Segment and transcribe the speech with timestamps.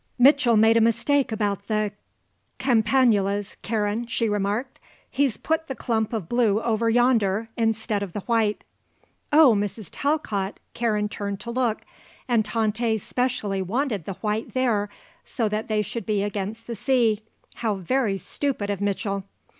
[0.17, 1.91] "Mitchell made a mistake about the
[2.57, 4.79] campanulas, Karen," she remarked.
[5.11, 8.63] "He's put the clump of blue over yonder, instead of the white."
[9.31, 9.89] "Oh, Mrs.
[9.91, 11.81] Talcott!" Karen turned to look.
[12.27, 14.89] "And Tante specially wanted the white there
[15.23, 17.21] so that they should be against the sea.
[17.57, 19.23] How very stupid of Mitchell."